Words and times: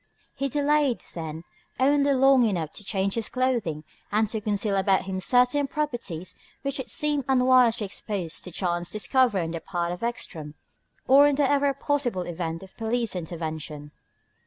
He 0.33 0.49
delayed, 0.49 1.03
then, 1.13 1.43
only 1.79 2.11
long 2.11 2.43
enough 2.45 2.71
to 2.73 2.83
change 2.83 3.13
his 3.13 3.29
clothing 3.29 3.83
and 4.11 4.27
to 4.29 4.41
conceal 4.41 4.75
about 4.75 5.03
him 5.05 5.19
certain 5.21 5.67
properties 5.67 6.35
which 6.63 6.79
it 6.79 6.89
seemed 6.89 7.23
unwise 7.29 7.75
to 7.75 7.85
expose 7.85 8.41
to 8.41 8.49
chance 8.49 8.89
discovery 8.89 9.41
on 9.43 9.51
the 9.51 9.59
part 9.61 9.91
of 9.91 10.01
Ekstrom 10.01 10.55
or 11.07 11.27
in 11.27 11.35
the 11.35 11.47
ever 11.47 11.71
possible 11.75 12.23
event 12.23 12.63
of 12.63 12.75
police 12.77 13.15
intervention. 13.15 13.91